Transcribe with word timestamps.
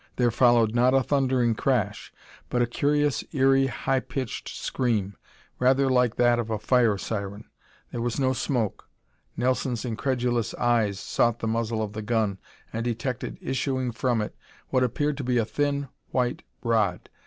There 0.15 0.31
followed 0.31 0.73
not 0.73 0.95
a 0.95 1.03
thundering 1.03 1.53
crash, 1.53 2.11
but 2.49 2.59
a 2.59 2.65
curious, 2.65 3.21
eery, 3.35 3.67
high 3.67 3.99
pitched 3.99 4.49
scream, 4.49 5.15
rather 5.59 5.91
like 5.91 6.15
that 6.15 6.39
of 6.39 6.49
a 6.49 6.57
fire 6.57 6.97
siren. 6.97 7.51
There 7.91 8.01
was 8.01 8.19
no 8.19 8.33
smoke! 8.33 8.89
Nelson's 9.37 9.85
incredulous 9.85 10.55
eyes 10.55 10.99
sought 10.99 11.37
the 11.37 11.47
muzzle 11.47 11.83
of 11.83 11.93
the 11.93 12.01
gun 12.01 12.39
and 12.73 12.83
detected 12.83 13.37
issuing 13.43 13.91
from 13.91 14.23
it 14.23 14.35
what 14.69 14.83
appeared 14.83 15.17
to 15.17 15.23
be 15.23 15.37
a 15.37 15.45
thin, 15.45 15.87
white 16.11 16.41
rod. 16.63 17.07